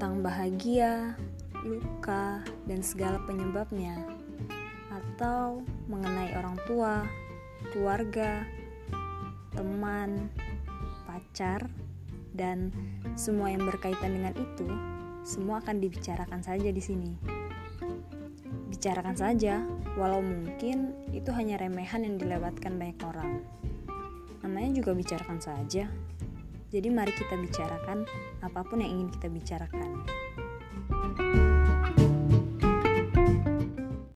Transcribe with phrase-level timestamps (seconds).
[0.00, 1.12] tentang bahagia,
[1.60, 4.00] luka, dan segala penyebabnya,
[4.88, 5.60] atau
[5.92, 7.04] mengenai orang tua,
[7.68, 8.48] keluarga,
[9.52, 10.32] teman,
[11.04, 11.68] pacar,
[12.32, 12.72] dan
[13.12, 14.72] semua yang berkaitan dengan itu,
[15.20, 17.12] semua akan dibicarakan saja di sini.
[18.72, 19.60] Bicarakan saja,
[20.00, 23.44] walau mungkin itu hanya remehan yang dilewatkan banyak orang.
[24.40, 25.92] Namanya juga bicarakan saja.
[26.70, 28.06] Jadi mari kita bicarakan
[28.46, 30.06] apa pun yang ingin kita bicarakan.